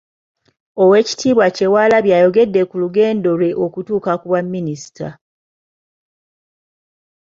Oweekitiibwa 0.83 1.45
Kyewalabye 1.55 2.13
ayogedde 2.17 2.61
ku 2.69 2.75
lugendo 2.83 3.29
lwe 3.39 3.49
okutuuka 3.65 4.11
ku 4.21 4.25
Bwa 4.29 4.41
minisita. 4.53 5.07